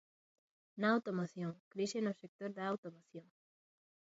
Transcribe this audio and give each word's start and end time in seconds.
Na 0.81 0.87
automoción, 0.95 1.51
crise 1.73 1.97
no 2.03 2.13
sector 2.21 2.49
da 2.57 2.63
automoción. 2.73 3.27